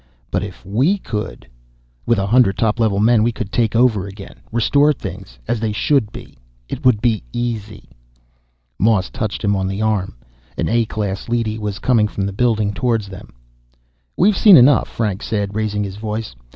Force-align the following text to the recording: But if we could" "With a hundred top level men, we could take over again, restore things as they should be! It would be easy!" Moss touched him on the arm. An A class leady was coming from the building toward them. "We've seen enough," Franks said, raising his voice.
But 0.31 0.43
if 0.43 0.65
we 0.65 0.97
could" 0.97 1.47
"With 2.07 2.17
a 2.17 2.25
hundred 2.25 2.57
top 2.57 2.79
level 2.79 2.99
men, 2.99 3.21
we 3.21 3.31
could 3.31 3.51
take 3.51 3.75
over 3.75 4.07
again, 4.07 4.39
restore 4.51 4.93
things 4.93 5.37
as 5.47 5.59
they 5.59 5.71
should 5.71 6.11
be! 6.11 6.39
It 6.67 6.83
would 6.83 7.01
be 7.01 7.21
easy!" 7.31 7.87
Moss 8.79 9.11
touched 9.11 9.43
him 9.43 9.55
on 9.55 9.67
the 9.67 9.83
arm. 9.83 10.15
An 10.57 10.67
A 10.69 10.85
class 10.85 11.29
leady 11.29 11.59
was 11.59 11.77
coming 11.77 12.07
from 12.07 12.25
the 12.25 12.33
building 12.33 12.73
toward 12.73 13.03
them. 13.03 13.31
"We've 14.17 14.35
seen 14.35 14.57
enough," 14.57 14.89
Franks 14.89 15.27
said, 15.27 15.53
raising 15.53 15.83
his 15.83 15.97
voice. 15.97 16.35